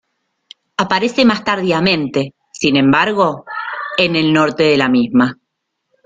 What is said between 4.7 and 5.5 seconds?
la misma.